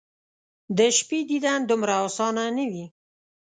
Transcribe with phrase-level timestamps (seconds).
[0.77, 2.85] د شپې دیدن دومره اسانه ،نه وي